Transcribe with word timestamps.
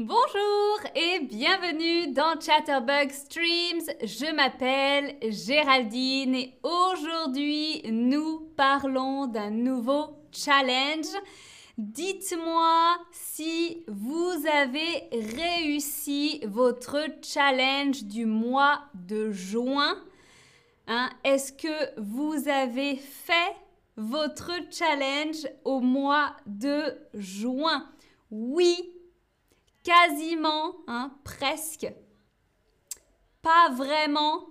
Bonjour 0.00 0.78
et 0.94 1.24
bienvenue 1.24 2.12
dans 2.12 2.40
Chatterbug 2.40 3.10
Streams. 3.10 3.82
Je 4.00 4.32
m'appelle 4.32 5.16
Géraldine 5.28 6.36
et 6.36 6.54
aujourd'hui 6.62 7.82
nous 7.90 8.48
parlons 8.56 9.26
d'un 9.26 9.50
nouveau 9.50 10.10
challenge. 10.30 11.08
Dites-moi 11.78 12.96
si 13.10 13.82
vous 13.88 14.34
avez 14.62 15.08
réussi 15.10 16.42
votre 16.46 17.00
challenge 17.20 18.04
du 18.04 18.24
mois 18.24 18.82
de 18.94 19.32
juin. 19.32 19.96
Hein, 20.86 21.10
est-ce 21.24 21.52
que 21.52 22.00
vous 22.00 22.48
avez 22.48 22.94
fait 22.94 23.56
votre 23.96 24.52
challenge 24.70 25.48
au 25.64 25.80
mois 25.80 26.36
de 26.46 26.84
juin? 27.14 27.84
Oui, 28.30 28.92
quasiment, 29.82 30.76
hein, 30.86 31.12
presque, 31.24 31.92
pas 33.42 33.70
vraiment, 33.70 34.46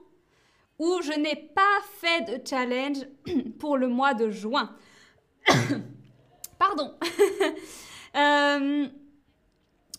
ou 0.79 1.01
je 1.01 1.13
n'ai 1.13 1.35
pas 1.35 1.79
fait 1.99 2.21
de 2.21 2.47
challenge 2.47 2.97
pour 3.59 3.77
le 3.77 3.87
mois 3.87 4.13
de 4.13 4.29
juin. 4.29 4.75
Pardon. 6.59 6.95
Euh, 8.15 8.87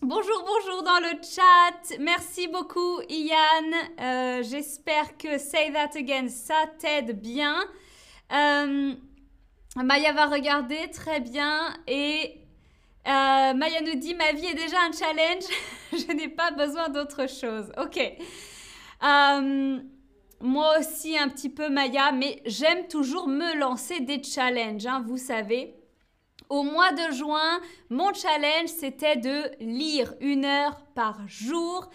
bonjour, 0.01 0.45
bonjour 0.45 0.83
dans 0.83 0.99
le 0.99 1.21
chat. 1.23 1.97
Merci 2.01 2.49
beaucoup, 2.49 2.99
Ian. 3.07 3.71
Euh, 3.97 4.43
j'espère 4.43 5.15
que 5.15 5.37
Say 5.37 5.71
That 5.71 5.97
Again, 5.97 6.27
ça 6.27 6.65
t'aide 6.79 7.21
bien. 7.21 7.63
Euh, 8.33 8.93
Maya 9.77 10.11
va 10.11 10.25
regarder, 10.25 10.89
très 10.91 11.21
bien. 11.21 11.73
Et 11.87 12.41
euh, 13.09 13.53
Maya 13.53 13.81
nous 13.81 13.95
dit 13.95 14.13
ma 14.13 14.31
vie 14.33 14.45
est 14.45 14.53
déjà 14.53 14.77
un 14.81 14.91
challenge, 14.91 15.43
je 15.91 16.13
n'ai 16.13 16.29
pas 16.29 16.51
besoin 16.51 16.89
d'autre 16.89 17.27
chose. 17.27 17.71
Ok. 17.77 17.99
Euh, 19.03 19.79
moi 20.41 20.79
aussi 20.79 21.17
un 21.17 21.27
petit 21.27 21.49
peu 21.49 21.69
Maya, 21.69 22.11
mais 22.11 22.41
j'aime 22.45 22.87
toujours 22.87 23.27
me 23.27 23.57
lancer 23.57 23.99
des 23.99 24.21
challenges, 24.23 24.85
hein, 24.85 25.03
vous 25.05 25.17
savez. 25.17 25.75
Au 26.49 26.63
mois 26.63 26.91
de 26.91 27.13
juin, 27.13 27.59
mon 27.89 28.13
challenge 28.13 28.69
c'était 28.69 29.17
de 29.17 29.51
lire 29.59 30.13
une 30.21 30.45
heure 30.45 30.79
par 30.95 31.27
jour 31.27 31.89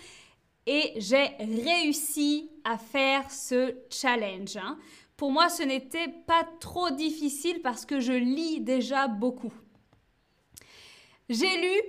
et 0.67 0.93
j'ai 0.97 1.31
réussi 1.39 2.51
à 2.65 2.79
faire 2.79 3.31
ce 3.31 3.75
challenge. 3.91 4.57
Hein. 4.57 4.79
Pour 5.17 5.31
moi, 5.31 5.49
ce 5.49 5.63
n'était 5.63 6.09
pas 6.09 6.45
trop 6.61 6.91
difficile 6.91 7.61
parce 7.63 7.85
que 7.87 8.01
je 8.01 8.13
lis 8.13 8.61
déjà 8.61 9.07
beaucoup. 9.07 9.53
J'ai 11.31 11.57
lu 11.57 11.81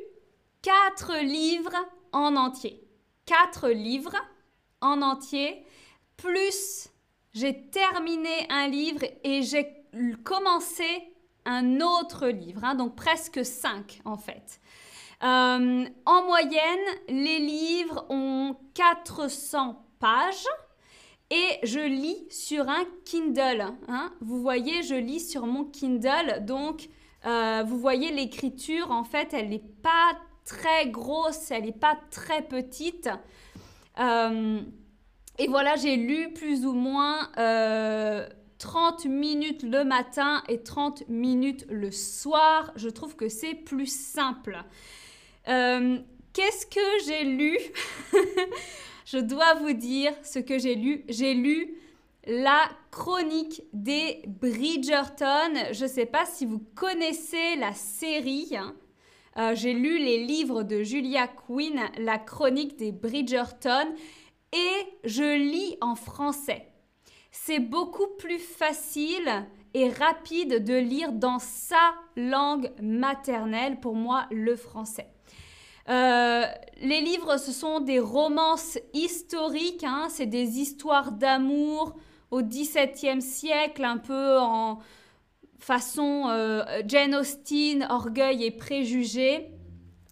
quatre 0.62 1.18
livres 1.22 1.76
en 2.14 2.38
entier. 2.38 2.82
Quatre 3.26 3.70
livres 3.70 4.16
en 4.80 5.02
entier, 5.02 5.66
plus 6.16 6.90
j'ai 7.34 7.70
terminé 7.70 8.48
un 8.50 8.68
livre 8.68 9.04
et 9.26 9.42
j'ai 9.44 9.68
commencé 10.24 10.86
un 11.44 11.82
autre 11.82 12.28
livre, 12.28 12.64
hein, 12.64 12.76
donc 12.76 12.96
presque 12.96 13.44
cinq 13.44 14.00
en 14.06 14.16
fait. 14.16 14.62
Euh, 15.24 15.86
en 16.06 16.24
moyenne, 16.24 16.86
les 17.10 17.40
livres 17.40 18.06
ont 18.10 18.56
400 18.74 19.86
pages 20.00 20.48
et 21.30 21.60
je 21.64 21.80
lis 21.80 22.26
sur 22.30 22.70
un 22.70 22.86
Kindle. 23.06 23.66
Hein. 23.90 24.14
Vous 24.22 24.42
voyez, 24.42 24.84
je 24.84 24.96
lis 24.96 25.20
sur 25.20 25.46
mon 25.46 25.66
Kindle, 25.66 26.46
donc 26.46 26.88
euh, 27.26 27.64
vous 27.66 27.80
voyez 27.80 28.12
l'écriture, 28.12 28.92
en 28.92 29.04
fait, 29.04 29.34
elle 29.34 29.50
n'est 29.50 29.64
pas 29.82 30.18
très 30.46 30.90
grosse, 30.90 31.50
elle 31.52 31.64
n'est 31.64 31.72
pas 31.72 31.98
très 32.12 32.44
petite. 32.44 33.10
Euh, 34.00 34.62
et 35.38 35.48
voilà, 35.48 35.76
j'ai 35.76 35.96
lu 35.96 36.34
plus 36.34 36.66
ou 36.66 36.74
moins 36.74 37.24
30 37.34 37.38
euh, 37.38 39.10
minutes 39.10 39.64
le 39.64 39.84
matin 39.84 40.44
et 40.48 40.62
30 40.62 41.10
minutes 41.10 41.66
le 41.70 41.92
soir. 41.92 42.72
Je 42.76 42.90
trouve 42.90 43.16
que 43.16 43.28
c'est 43.28 43.56
plus 43.56 43.88
simple. 43.88 44.64
Qu'est-ce 45.46 46.66
que 46.68 47.06
j'ai 47.06 47.24
lu? 47.24 47.58
Je 49.06 49.20
dois 49.20 49.54
vous 49.56 49.74
dire 49.74 50.14
ce 50.24 50.40
que 50.40 50.58
j'ai 50.58 50.76
lu. 50.76 51.06
J'ai 51.08 51.36
lu 51.36 51.76
la 52.26 52.70
chronique 52.92 53.64
des 53.74 54.24
Bridgerton. 54.28 55.54
Je 55.72 55.84
ne 55.84 55.90
sais 55.90 56.06
pas 56.06 56.26
si 56.26 56.46
vous 56.46 56.62
connaissez 56.76 57.56
la 57.58 57.74
série. 57.74 58.56
Hein. 58.58 58.76
Euh, 59.38 59.54
j'ai 59.54 59.74
lu 59.74 59.98
les 59.98 60.26
livres 60.26 60.64
de 60.64 60.82
Julia 60.82 61.28
Quinn, 61.28 61.80
la 61.98 62.18
chronique 62.18 62.78
des 62.78 62.92
Bridgerton, 62.92 63.94
et 64.54 64.98
je 65.04 65.38
lis 65.38 65.78
en 65.82 65.96
français. 65.96 66.68
C'est 67.32 67.60
beaucoup 67.60 68.08
plus 68.18 68.40
facile 68.40 69.46
et 69.74 69.90
rapide 69.90 70.64
de 70.64 70.76
lire 70.76 71.12
dans 71.12 71.40
sa 71.40 71.94
langue 72.16 72.72
maternelle, 72.82 73.82
pour 73.82 73.94
moi, 73.94 74.26
le 74.32 74.56
français. 74.56 75.10
Euh, 75.90 76.46
les 76.82 77.02
livres, 77.02 77.38
ce 77.38 77.52
sont 77.52 77.82
des 77.82 78.00
romances 78.00 78.80
historiques, 78.94 79.84
hein. 79.84 80.08
c'est 80.10 80.26
des 80.26 80.60
histoires 80.60 81.12
d'amour, 81.12 81.94
au 82.32 82.42
XVIIe 82.42 83.22
siècle, 83.22 83.84
un 83.84 83.98
peu 83.98 84.40
en 84.40 84.80
façon 85.60 86.26
euh, 86.30 86.64
Jane 86.86 87.16
Austen, 87.16 87.88
Orgueil 87.90 88.44
et 88.44 88.52
préjugés. 88.52 89.50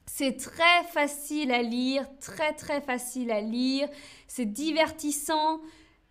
C'est 0.05 0.37
très 0.37 0.83
facile 0.91 1.51
à 1.51 1.61
lire, 1.61 2.05
très 2.19 2.53
très 2.53 2.81
facile 2.81 3.31
à 3.31 3.41
lire. 3.41 3.87
C'est 4.27 4.45
divertissant, 4.45 5.61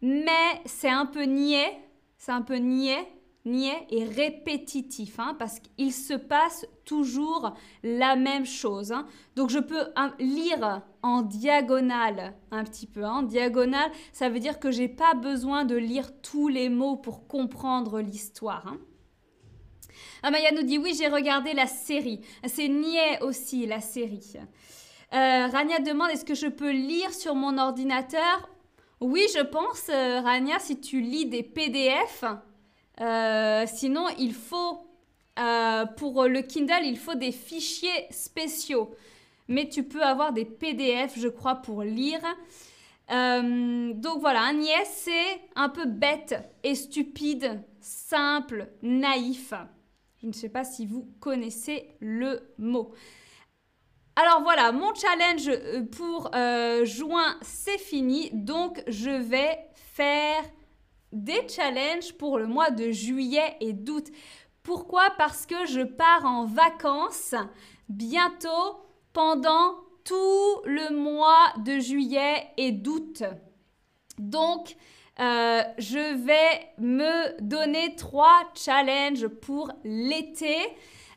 mais 0.00 0.60
c'est 0.64 0.90
un 0.90 1.06
peu 1.06 1.22
niais. 1.22 1.78
C'est 2.18 2.32
un 2.32 2.42
peu 2.42 2.56
niais 2.56 3.06
niais 3.44 3.86
et 3.90 4.04
répétitif, 4.04 5.18
hein, 5.18 5.34
parce 5.38 5.58
qu'il 5.60 5.92
se 5.92 6.14
passe 6.14 6.66
toujours 6.84 7.54
la 7.82 8.16
même 8.16 8.46
chose. 8.46 8.92
Hein. 8.92 9.06
Donc 9.36 9.50
je 9.50 9.58
peux 9.58 9.84
lire 10.18 10.82
en 11.02 11.22
diagonale 11.22 12.34
un 12.50 12.64
petit 12.64 12.86
peu. 12.86 13.04
En 13.04 13.18
hein. 13.18 13.22
diagonale, 13.22 13.90
ça 14.12 14.28
veut 14.28 14.38
dire 14.38 14.58
que 14.58 14.70
j'ai 14.70 14.88
pas 14.88 15.14
besoin 15.14 15.64
de 15.64 15.76
lire 15.76 16.10
tous 16.22 16.48
les 16.48 16.68
mots 16.68 16.96
pour 16.96 17.26
comprendre 17.26 18.00
l'histoire. 18.00 18.66
Hein. 18.66 18.78
Amaya 20.22 20.52
nous 20.52 20.62
dit 20.62 20.78
oui, 20.78 20.94
j'ai 20.96 21.08
regardé 21.08 21.52
la 21.52 21.66
série. 21.66 22.20
C'est 22.46 22.68
niais 22.68 23.20
aussi 23.22 23.66
la 23.66 23.80
série. 23.80 24.34
Euh, 25.12 25.46
Rania 25.48 25.80
demande 25.80 26.10
est-ce 26.10 26.24
que 26.24 26.34
je 26.34 26.46
peux 26.46 26.70
lire 26.70 27.12
sur 27.12 27.34
mon 27.34 27.58
ordinateur? 27.58 28.48
Oui, 29.00 29.26
je 29.34 29.42
pense, 29.42 29.88
euh, 29.90 30.20
Rania, 30.20 30.58
si 30.60 30.80
tu 30.80 31.00
lis 31.00 31.26
des 31.26 31.42
PDF, 31.42 32.24
euh, 33.00 33.64
sinon, 33.66 34.06
il 34.18 34.32
faut, 34.32 34.86
pour 35.96 36.24
le 36.24 36.40
Kindle, 36.42 36.84
il 36.84 36.96
faut 36.96 37.14
des 37.14 37.32
fichiers 37.32 38.06
spéciaux. 38.10 38.94
Mais 39.52 39.68
tu 39.68 39.82
peux 39.84 40.02
avoir 40.02 40.32
des 40.32 40.46
PDF, 40.46 41.18
je 41.18 41.28
crois, 41.28 41.56
pour 41.56 41.82
lire. 41.82 42.20
Euh, 43.10 43.92
donc 43.92 44.20
voilà, 44.20 44.40
un 44.44 44.54
niais, 44.54 44.84
c'est 44.86 45.40
un 45.54 45.68
peu 45.68 45.84
bête 45.84 46.34
et 46.62 46.74
stupide, 46.74 47.62
simple, 47.80 48.68
naïf. 48.80 49.52
Je 50.22 50.26
ne 50.26 50.32
sais 50.32 50.48
pas 50.48 50.64
si 50.64 50.86
vous 50.86 51.06
connaissez 51.20 51.90
le 52.00 52.40
mot. 52.56 52.94
Alors 54.16 54.42
voilà, 54.42 54.72
mon 54.72 54.94
challenge 54.94 55.50
pour 55.90 56.30
juin, 56.84 57.36
c'est 57.42 57.78
fini. 57.78 58.30
Donc 58.32 58.82
je 58.86 59.10
vais 59.10 59.58
faire 59.74 60.44
des 61.12 61.46
challenges 61.46 62.14
pour 62.14 62.38
le 62.38 62.46
mois 62.46 62.70
de 62.70 62.90
juillet 62.90 63.56
et 63.60 63.74
d'août. 63.74 64.06
Pourquoi? 64.62 65.10
Parce 65.18 65.44
que 65.44 65.66
je 65.66 65.82
pars 65.82 66.24
en 66.24 66.46
vacances 66.46 67.34
bientôt 67.88 68.78
pendant 69.12 69.74
tout 70.04 70.62
le 70.64 70.94
mois 70.94 71.52
de 71.64 71.78
juillet 71.78 72.48
et 72.56 72.72
d'août. 72.72 73.22
Donc, 74.18 74.76
euh, 75.20 75.62
je 75.78 76.24
vais 76.24 76.68
me 76.78 77.40
donner 77.40 77.94
trois 77.96 78.50
challenges 78.54 79.28
pour 79.28 79.70
l'été. 79.84 80.56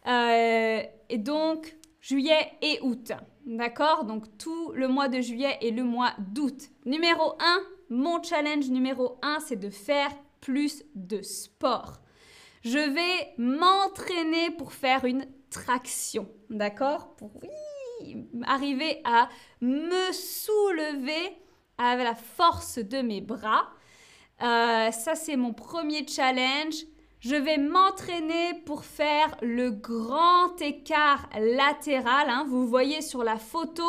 Euh, 0.08 0.84
et 1.10 1.18
donc, 1.18 1.76
juillet 2.02 2.52
et 2.62 2.80
août. 2.82 3.12
D'accord? 3.46 4.06
Donc, 4.06 4.38
tout 4.38 4.72
le 4.74 4.88
mois 4.88 5.08
de 5.08 5.22
juillet 5.22 5.58
et 5.62 5.72
le 5.72 5.84
mois 5.84 6.14
d'août. 6.20 6.70
Numéro 6.86 7.34
1, 7.40 7.60
mon 7.90 8.22
challenge 8.22 8.70
numéro 8.70 9.18
1, 9.22 9.40
c'est 9.40 9.56
de 9.56 9.70
faire 9.70 10.12
plus 10.42 10.84
de 10.96 11.22
sport. 11.22 12.00
Je 12.64 12.80
vais 12.80 13.34
m'entraîner 13.38 14.52
pour 14.52 14.74
faire 14.74 15.06
une 15.06 15.28
traction, 15.50 16.28
d'accord? 16.50 17.16
Pour 17.16 17.32
arriver 18.46 19.02
à 19.04 19.30
me 19.62 20.12
soulever 20.12 21.38
avec 21.78 22.06
la 22.06 22.16
force 22.16 22.80
de 22.80 23.02
mes 23.02 23.22
bras. 23.22 23.70
Euh, 24.42 24.92
ça, 24.92 25.16
c'est 25.16 25.36
mon 25.36 25.54
premier 25.54 26.06
challenge. 26.08 26.76
Je 27.20 27.36
vais 27.36 27.58
m'entraîner 27.58 28.54
pour 28.66 28.86
faire 28.86 29.36
le 29.42 29.72
grand 29.72 30.62
écart 30.62 31.30
latéral. 31.40 32.30
Hein. 32.30 32.46
Vous 32.48 32.68
voyez 32.68 33.02
sur 33.02 33.24
la 33.24 33.38
photo, 33.38 33.84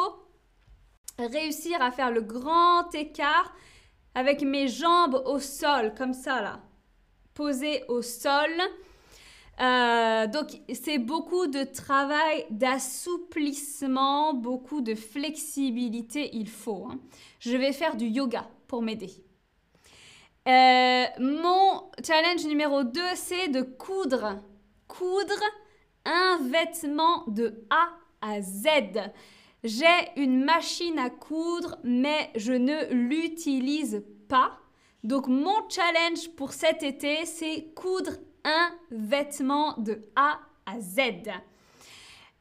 réussir 1.18 1.80
à 1.82 1.90
faire 1.90 2.10
le 2.10 2.22
grand 2.22 2.94
écart 2.94 3.52
avec 4.14 4.42
mes 4.42 4.68
jambes 4.68 5.22
au 5.26 5.38
sol, 5.38 5.92
comme 5.96 6.14
ça 6.14 6.40
là, 6.40 6.60
posées 7.34 7.84
au 7.88 8.00
sol. 8.00 8.50
Euh, 9.60 10.26
donc 10.26 10.60
c'est 10.74 10.98
beaucoup 10.98 11.46
de 11.46 11.64
travail 11.64 12.44
d'assouplissement, 12.50 14.34
beaucoup 14.34 14.82
de 14.82 14.94
flexibilité, 14.94 16.30
il 16.34 16.48
faut. 16.48 16.88
Hein. 16.90 16.98
Je 17.40 17.56
vais 17.56 17.72
faire 17.72 17.96
du 17.96 18.06
yoga 18.06 18.46
pour 18.66 18.82
m'aider. 18.82 19.10
Euh, 20.46 21.04
mon 21.18 21.90
challenge 22.06 22.44
numéro 22.46 22.84
2, 22.84 23.00
c'est 23.14 23.48
de 23.48 23.62
coudre. 23.62 24.38
Coudre 24.86 25.42
un 26.04 26.38
vêtement 26.42 27.24
de 27.26 27.64
A 27.70 27.88
à 28.20 28.40
Z. 28.40 28.66
J'ai 29.64 29.84
une 30.16 30.44
machine 30.44 30.98
à 30.98 31.10
coudre, 31.10 31.78
mais 31.82 32.30
je 32.36 32.52
ne 32.52 32.92
l'utilise 32.92 34.04
pas. 34.28 34.58
Donc 35.02 35.26
mon 35.26 35.68
challenge 35.68 36.28
pour 36.36 36.52
cet 36.52 36.82
été, 36.82 37.24
c'est 37.24 37.72
coudre 37.74 38.12
un 38.46 38.70
vêtement 38.90 39.74
de 39.76 40.00
A 40.14 40.38
à 40.64 40.80
Z. 40.80 41.00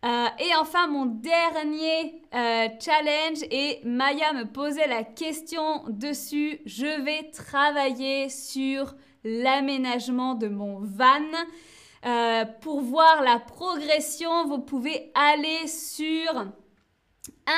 Euh, 0.05 0.27
et 0.37 0.55
enfin, 0.59 0.87
mon 0.87 1.07
dernier 1.07 2.21
euh, 2.33 2.67
challenge, 2.79 3.39
et 3.49 3.81
Maya 3.83 4.33
me 4.33 4.45
posait 4.45 4.87
la 4.87 5.03
question 5.03 5.83
dessus, 5.89 6.59
je 6.65 7.01
vais 7.01 7.31
travailler 7.31 8.29
sur 8.29 8.93
l'aménagement 9.23 10.35
de 10.35 10.47
mon 10.47 10.79
van. 10.79 11.31
Euh, 12.05 12.45
pour 12.61 12.81
voir 12.81 13.23
la 13.23 13.39
progression, 13.39 14.45
vous 14.45 14.59
pouvez 14.59 15.11
aller 15.15 15.67
sur 15.67 16.45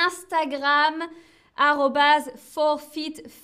Instagram 0.06 1.02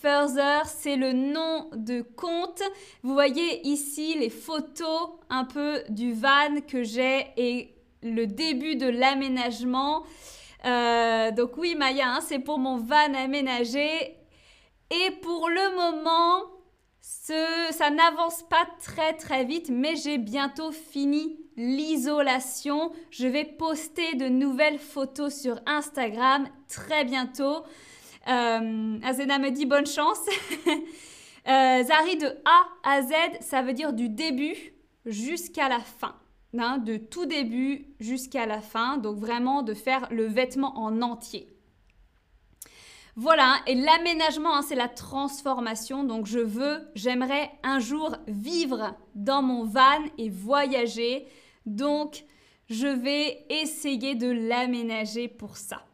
further, 0.00 0.66
c'est 0.66 0.96
le 0.96 1.12
nom 1.12 1.68
de 1.74 2.02
compte. 2.02 2.62
Vous 3.02 3.12
voyez 3.12 3.66
ici 3.66 4.16
les 4.18 4.30
photos 4.30 5.10
un 5.30 5.44
peu 5.44 5.82
du 5.88 6.12
van 6.12 6.60
que 6.66 6.82
j'ai 6.84 7.26
et 7.36 7.74
le 8.02 8.26
début 8.26 8.76
de 8.76 8.86
l'aménagement. 8.86 10.04
Euh, 10.64 11.30
donc 11.32 11.56
oui 11.56 11.74
Maya, 11.74 12.08
hein, 12.08 12.20
c'est 12.20 12.38
pour 12.38 12.58
mon 12.58 12.76
van 12.76 13.14
aménagé. 13.14 14.16
Et 14.90 15.10
pour 15.22 15.48
le 15.48 15.74
moment, 15.74 16.50
ça 17.00 17.90
n'avance 17.90 18.42
pas 18.48 18.66
très 18.80 19.14
très 19.14 19.44
vite, 19.44 19.70
mais 19.70 19.96
j'ai 19.96 20.18
bientôt 20.18 20.70
fini 20.72 21.38
l'isolation. 21.56 22.92
Je 23.10 23.26
vais 23.26 23.44
poster 23.44 24.14
de 24.14 24.28
nouvelles 24.28 24.78
photos 24.78 25.34
sur 25.34 25.60
Instagram 25.66 26.48
très 26.68 27.04
bientôt. 27.04 27.64
Euh, 28.28 28.98
Azena 29.02 29.38
me 29.38 29.50
dit 29.50 29.66
bonne 29.66 29.86
chance. 29.86 30.20
euh, 30.66 31.82
Zari 31.82 32.16
de 32.16 32.26
A 32.44 32.66
à 32.82 33.02
Z, 33.02 33.12
ça 33.40 33.62
veut 33.62 33.72
dire 33.72 33.92
du 33.92 34.08
début 34.08 34.74
jusqu'à 35.06 35.68
la 35.68 35.80
fin. 35.80 36.14
Hein, 36.56 36.78
de 36.78 36.96
tout 36.96 37.26
début 37.26 37.86
jusqu'à 37.98 38.46
la 38.46 38.60
fin. 38.60 38.96
Donc 38.96 39.18
vraiment 39.18 39.62
de 39.62 39.74
faire 39.74 40.06
le 40.10 40.26
vêtement 40.26 40.78
en 40.78 41.02
entier. 41.02 41.48
Voilà, 43.16 43.58
et 43.68 43.76
l'aménagement, 43.76 44.56
hein, 44.56 44.62
c'est 44.62 44.74
la 44.74 44.88
transformation. 44.88 46.02
Donc 46.02 46.26
je 46.26 46.40
veux, 46.40 46.80
j'aimerais 46.94 47.50
un 47.62 47.78
jour 47.78 48.16
vivre 48.26 48.94
dans 49.14 49.42
mon 49.42 49.64
van 49.64 50.02
et 50.18 50.28
voyager. 50.28 51.26
Donc 51.64 52.24
je 52.68 52.88
vais 52.88 53.46
essayer 53.50 54.14
de 54.14 54.30
l'aménager 54.30 55.28
pour 55.28 55.56
ça. 55.56 55.84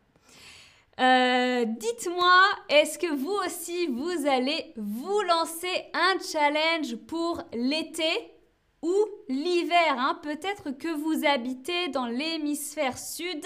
Euh, 1.00 1.64
dites-moi, 1.64 2.42
est-ce 2.68 2.98
que 2.98 3.14
vous 3.14 3.32
aussi, 3.46 3.86
vous 3.86 4.26
allez 4.26 4.74
vous 4.76 5.20
lancer 5.22 5.86
un 5.94 6.18
challenge 6.20 6.96
pour 7.06 7.40
l'été 7.54 8.04
ou 8.82 8.94
l'hiver 9.28 9.96
hein? 9.96 10.18
Peut-être 10.22 10.72
que 10.72 10.88
vous 10.88 11.24
habitez 11.26 11.88
dans 11.88 12.04
l'hémisphère 12.04 12.98
sud. 12.98 13.42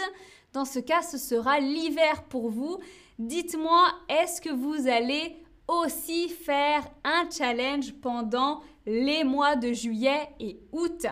Dans 0.53 0.65
ce 0.65 0.81
cas, 0.81 1.03
ce 1.03 1.17
sera 1.17 1.61
l'hiver 1.61 2.25
pour 2.25 2.51
vous. 2.51 2.79
Dites-moi, 3.21 3.87
est-ce 4.09 4.41
que 4.41 4.51
vous 4.51 4.89
allez 4.89 5.37
aussi 5.69 6.29
faire 6.29 6.83
un 7.05 7.29
challenge 7.31 7.93
pendant 8.01 8.63
les 8.85 9.23
mois 9.23 9.55
de 9.55 9.73
juillet 9.73 10.29
et 10.41 10.59
août? 10.73 11.07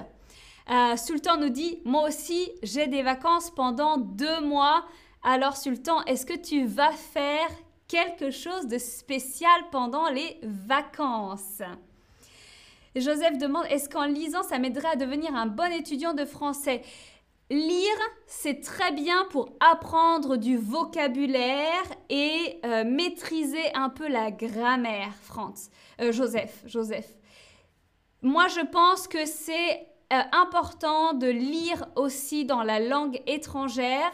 Euh, 0.70 0.96
Sultan 0.96 1.36
nous 1.36 1.50
dit, 1.50 1.80
moi 1.84 2.08
aussi, 2.08 2.50
j'ai 2.64 2.88
des 2.88 3.02
vacances 3.02 3.50
pendant 3.50 3.96
deux 3.96 4.40
mois. 4.40 4.84
Alors 5.24 5.56
Sultan, 5.56 6.02
est-ce 6.06 6.26
que 6.26 6.36
tu 6.36 6.64
vas 6.64 6.90
faire 6.90 7.48
quelque 7.86 8.32
chose 8.32 8.66
de 8.66 8.78
spécial 8.78 9.52
pendant 9.70 10.08
les 10.08 10.40
vacances? 10.42 11.62
Joseph 12.96 13.38
demande, 13.38 13.64
est-ce 13.70 13.88
qu'en 13.88 14.06
lisant, 14.06 14.42
ça 14.42 14.58
m'aiderait 14.58 14.88
à 14.88 14.96
devenir 14.96 15.32
un 15.36 15.46
bon 15.46 15.72
étudiant 15.72 16.12
de 16.12 16.24
français? 16.24 16.82
Lire, 17.50 17.98
c'est 18.26 18.62
très 18.62 18.90
bien 18.90 19.24
pour 19.30 19.50
apprendre 19.60 20.36
du 20.36 20.56
vocabulaire 20.56 21.84
et 22.08 22.58
euh, 22.64 22.82
maîtriser 22.84 23.72
un 23.74 23.90
peu 23.90 24.08
la 24.08 24.32
grammaire, 24.32 25.14
France. 25.22 25.70
Euh, 26.00 26.10
Joseph, 26.10 26.62
Joseph. 26.66 27.08
Moi, 28.22 28.48
je 28.48 28.66
pense 28.66 29.06
que 29.06 29.24
c'est 29.24 29.86
euh, 30.12 30.20
important 30.32 31.12
de 31.12 31.28
lire 31.28 31.86
aussi 31.94 32.44
dans 32.44 32.62
la 32.62 32.80
langue 32.80 33.20
étrangère 33.26 34.12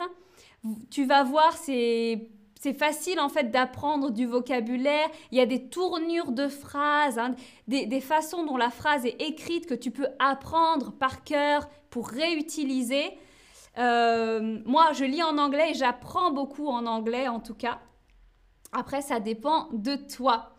tu 0.91 1.05
vas 1.05 1.23
voir, 1.23 1.53
c'est 1.57 2.29
c'est 2.61 2.75
facile 2.75 3.21
en 3.21 3.29
fait 3.29 3.51
d'apprendre 3.51 4.11
du 4.11 4.27
vocabulaire. 4.27 5.09
Il 5.31 5.39
y 5.39 5.41
a 5.41 5.47
des 5.47 5.69
tournures 5.69 6.33
de 6.33 6.49
phrases, 6.49 7.19
hein, 7.19 7.35
des, 7.69 8.01
façons 8.01 8.45
dont 8.45 8.57
la 8.57 8.71
phrase 8.71 9.07
est 9.07 9.21
écrite 9.23 9.67
que 9.67 9.75
tu 9.75 9.91
peux 9.91 10.09
apprendre 10.19 10.93
par 10.93 11.23
cœur 11.23 11.69
pour 11.91 12.09
réutiliser. 12.09 13.17
Euh, 13.79 14.59
moi, 14.65 14.93
je 14.93 15.05
lis 15.05 15.23
en 15.23 15.39
anglais 15.39 15.71
et 15.71 15.75
j'apprends 15.75 16.33
beaucoup 16.33 16.67
en 16.69 16.87
anglais 16.87 17.29
en 17.29 17.39
tout 17.39 17.55
cas. 17.55 17.79
Après, 18.73 19.03
ça 19.03 19.21
dépend 19.21 19.69
de 19.73 19.95
toi. 19.95 20.55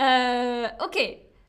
Euh, 0.00 0.66
ok, 0.84 0.98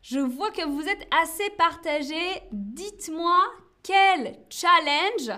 je 0.03 0.19
vois 0.19 0.51
que 0.51 0.65
vous 0.65 0.87
êtes 0.87 1.07
assez 1.23 1.49
partagés. 1.57 2.43
Dites-moi 2.51 3.39
quel 3.81 4.37
challenge 4.49 5.31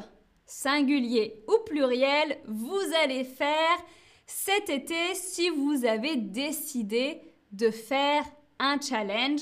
singulier 0.52 1.42
ou 1.48 1.64
pluriel, 1.66 2.38
vous 2.46 2.82
allez 3.02 3.24
faire 3.24 3.78
cet 4.26 4.70
été 4.70 5.16
si 5.16 5.50
vous 5.50 5.86
avez 5.86 6.18
décidé 6.18 7.22
de 7.54 7.72
faire 7.72 8.24
un 8.60 8.80
challenge. 8.80 9.42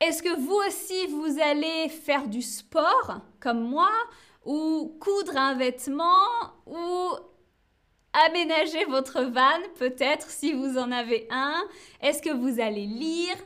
Est-ce 0.00 0.22
que 0.22 0.38
vous 0.38 0.60
aussi, 0.68 1.06
vous 1.08 1.40
allez 1.42 1.88
faire 1.88 2.28
du 2.28 2.40
sport 2.40 3.20
comme 3.40 3.60
moi 3.60 3.90
ou 4.44 4.96
coudre 5.00 5.36
un 5.36 5.54
vêtement 5.54 6.28
ou 6.66 7.10
aménager 8.12 8.84
votre 8.84 9.22
van 9.22 9.60
peut-être 9.76 10.30
si 10.30 10.52
vous 10.52 10.78
en 10.78 10.92
avez 10.92 11.26
un? 11.30 11.64
Est-ce 12.00 12.22
que 12.22 12.32
vous 12.32 12.60
allez 12.60 12.86
lire? 12.86 13.36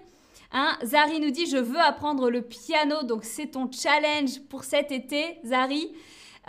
Hein? 0.52 0.76
Zari 0.84 1.20
nous 1.20 1.30
dit 1.30 1.46
je 1.46 1.56
veux 1.56 1.80
apprendre 1.80 2.28
le 2.28 2.42
piano 2.42 3.02
donc 3.04 3.24
c'est 3.24 3.52
ton 3.52 3.70
challenge 3.72 4.40
pour 4.50 4.64
cet 4.64 4.92
été 4.92 5.38
Zari. 5.42 5.90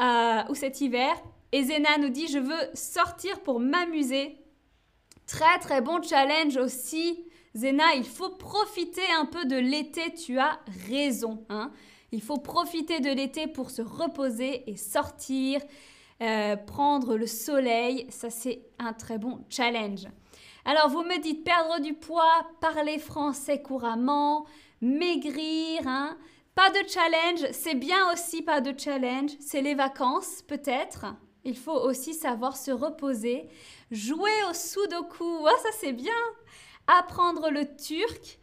Euh, 0.02 0.42
ou 0.50 0.56
cet 0.56 0.82
hiver. 0.82 1.14
Et 1.52 1.64
Zena 1.64 1.98
nous 2.00 2.10
dit, 2.10 2.28
je 2.28 2.40
veux 2.40 2.70
sortir 2.74 3.42
pour 3.42 3.60
m'amuser. 3.60 4.38
Très 5.28 5.60
très 5.60 5.82
bon 5.82 6.02
challenge 6.02 6.58
aussi. 6.58 7.24
Zena, 7.56 7.94
il 7.96 8.06
faut 8.06 8.32
profiter 8.32 9.02
un 9.20 9.26
peu 9.26 9.46
de 9.46 9.58
l'été, 9.58 10.14
tu 10.14 10.40
as 10.40 10.60
raison. 10.88 11.46
Hein 11.50 11.72
il 12.12 12.22
faut 12.22 12.38
profiter 12.38 13.00
de 13.00 13.10
l'été 13.10 13.48
pour 13.48 13.70
se 13.70 13.82
reposer 13.82 14.70
et 14.70 14.76
sortir, 14.76 15.62
euh, 16.22 16.56
prendre 16.56 17.16
le 17.16 17.28
soleil. 17.28 18.06
Ça, 18.10 18.30
c'est 18.30 18.64
un 18.80 18.94
très 18.94 19.18
bon 19.18 19.46
challenge. 19.50 20.08
Alors, 20.66 20.90
vous 20.90 21.04
me 21.04 21.20
dites 21.22 21.44
perdre 21.44 21.80
du 21.80 21.94
poids, 21.94 22.48
parler 22.60 23.00
français 23.00 23.62
couramment, 23.62 24.46
maigrir. 24.82 25.82
Hein 25.86 26.18
pas 26.56 26.70
de 26.70 26.88
challenge, 26.88 27.52
c'est 27.54 27.76
bien 27.76 28.12
aussi 28.12 28.42
pas 28.42 28.62
de 28.62 28.78
challenge, 28.78 29.32
c'est 29.40 29.62
les 29.62 29.76
vacances 29.76 30.42
peut-être. 30.48 31.06
Il 31.44 31.58
faut 31.58 31.72
aussi 31.72 32.14
savoir 32.14 32.56
se 32.56 32.72
reposer, 32.72 33.50
jouer 33.90 34.44
au 34.50 34.54
sudoku, 34.54 35.24
oh, 35.24 35.58
ça 35.64 35.70
c'est 35.80 35.94
bien. 35.94 36.12
Apprendre 36.88 37.50
le 37.50 37.76
turc. 37.76 38.38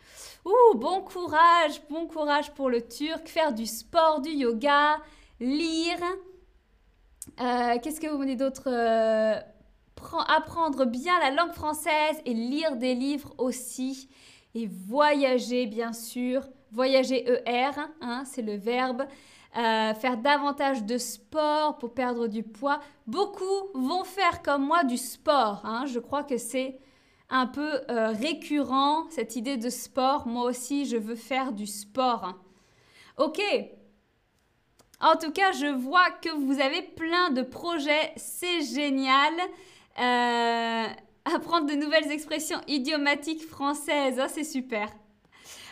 Ouh, 0.44 0.76
bon 0.76 1.02
courage, 1.02 1.82
bon 1.90 2.06
courage 2.06 2.52
pour 2.54 2.70
le 2.70 2.86
turc, 2.86 3.28
faire 3.28 3.52
du 3.52 3.66
sport, 3.66 4.20
du 4.20 4.30
yoga, 4.30 4.98
lire. 5.38 6.02
Euh, 7.40 7.78
qu'est-ce 7.82 8.00
que 8.00 8.06
vous 8.06 8.18
venez 8.18 8.36
d'autre 8.36 8.68
euh, 8.68 9.38
Apprendre 10.28 10.86
bien 10.86 11.18
la 11.20 11.30
langue 11.30 11.52
française 11.52 12.22
et 12.24 12.32
lire 12.32 12.76
des 12.76 12.94
livres 12.94 13.34
aussi. 13.36 14.08
Et 14.54 14.66
voyager, 14.66 15.66
bien 15.66 15.92
sûr 15.92 16.42
voyager 16.72 17.26
ER, 17.46 17.70
c'est 18.24 18.42
le 18.42 18.56
verbe. 18.56 19.06
euh, 19.56 19.94
faire 19.94 20.18
davantage 20.18 20.84
de 20.84 20.98
sport 20.98 21.78
pour 21.78 21.94
perdre 21.94 22.26
du 22.26 22.42
poids. 22.42 22.80
Beaucoup 23.06 23.70
vont 23.74 24.04
faire 24.04 24.42
comme 24.42 24.66
moi 24.66 24.84
du 24.84 24.96
sport. 24.98 25.62
Hein. 25.64 25.86
Je 25.86 25.98
crois 25.98 26.22
que 26.22 26.36
c'est 26.36 26.78
un 27.30 27.46
peu 27.46 27.80
euh, 27.90 28.08
récurrent, 28.10 29.08
cette 29.10 29.36
idée 29.36 29.56
de 29.56 29.70
sport. 29.70 30.26
Moi 30.26 30.44
aussi, 30.44 30.86
je 30.86 30.96
veux 30.96 31.14
faire 31.16 31.52
du 31.52 31.66
sport. 31.66 32.34
Ok. 33.16 33.40
En 35.00 35.16
tout 35.16 35.30
cas, 35.32 35.52
je 35.52 35.66
vois 35.66 36.10
que 36.22 36.30
vous 36.30 36.60
avez 36.60 36.82
plein 36.82 37.30
de 37.30 37.42
projets. 37.42 38.12
C'est 38.16 38.62
génial. 38.62 39.34
Euh, 39.98 40.86
apprendre 41.34 41.66
de 41.66 41.74
nouvelles 41.74 42.10
expressions 42.10 42.60
idiomatiques 42.68 43.46
françaises. 43.46 44.20
Oh, 44.22 44.28
c'est 44.28 44.44
super. 44.44 44.88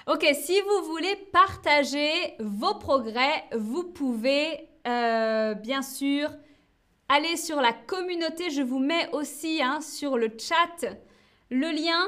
Ok, 0.09 0.25
si 0.35 0.55
vous 0.61 0.87
voulez 0.87 1.17
partager 1.33 2.37
vos 2.39 2.75
progrès, 2.75 3.43
vous 3.57 3.83
pouvez 3.83 4.69
euh, 4.87 5.55
bien 5.55 5.83
sûr 5.83 6.31
aller 7.09 7.37
sur 7.37 7.61
la 7.61 7.73
communauté. 7.73 8.51
Je 8.51 8.63
vous 8.63 8.79
mets 8.79 9.11
aussi 9.13 9.61
hein, 9.61 9.81
sur 9.81 10.17
le 10.17 10.31
chat 10.39 10.87
le 11.51 11.73
lien 11.73 12.07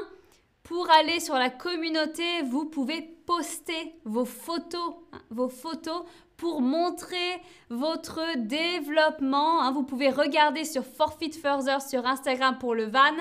pour 0.63 0.89
aller 0.91 1.19
sur 1.19 1.33
la 1.33 1.49
communauté. 1.49 2.23
Vous 2.45 2.63
pouvez 2.63 3.01
poster 3.01 3.99
vos 4.05 4.23
photos, 4.23 4.93
hein, 5.11 5.19
vos 5.29 5.49
photos 5.49 6.03
pour 6.37 6.61
montrer 6.61 7.41
votre 7.69 8.37
développement. 8.37 9.61
Hein. 9.61 9.73
Vous 9.73 9.83
pouvez 9.83 10.09
regarder 10.09 10.63
sur 10.63 10.85
Forfeit 10.85 11.33
Further 11.33 11.81
sur 11.81 12.05
Instagram 12.05 12.59
pour 12.59 12.75
le 12.75 12.85
van, 12.85 13.17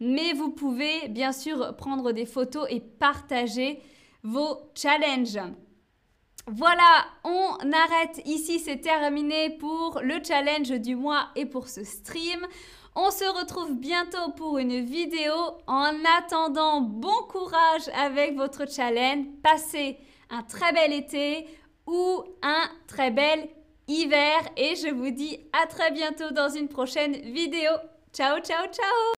mais 0.00 0.34
vous 0.34 0.50
pouvez 0.50 1.08
bien 1.08 1.32
sûr 1.32 1.74
prendre 1.76 2.12
des 2.12 2.26
photos 2.26 2.66
et 2.68 2.80
partager 2.80 3.80
vos 4.22 4.70
challenges. 4.74 5.40
Voilà, 6.50 7.04
on 7.24 7.56
arrête 7.72 8.22
ici, 8.24 8.58
c'est 8.58 8.80
terminé 8.80 9.50
pour 9.58 10.00
le 10.02 10.22
challenge 10.24 10.70
du 10.80 10.96
mois 10.96 11.28
et 11.36 11.44
pour 11.44 11.68
ce 11.68 11.84
stream. 11.84 12.46
On 12.94 13.10
se 13.10 13.24
retrouve 13.24 13.74
bientôt 13.74 14.32
pour 14.36 14.58
une 14.58 14.84
vidéo. 14.84 15.34
En 15.66 15.92
attendant, 16.18 16.80
bon 16.80 17.22
courage 17.28 17.88
avec 17.94 18.34
votre 18.34 18.68
challenge. 18.68 19.26
Passez 19.42 19.98
un 20.30 20.42
très 20.42 20.72
bel 20.72 20.92
été 20.92 21.46
ou 21.86 22.24
un 22.42 22.64
très 22.86 23.10
bel 23.10 23.48
hiver. 23.86 24.40
Et 24.56 24.74
je 24.74 24.92
vous 24.92 25.10
dis 25.10 25.38
à 25.52 25.66
très 25.66 25.90
bientôt 25.90 26.30
dans 26.32 26.48
une 26.48 26.68
prochaine 26.68 27.12
vidéo. 27.12 27.70
Ciao, 28.12 28.40
ciao, 28.40 28.66
ciao 28.66 29.14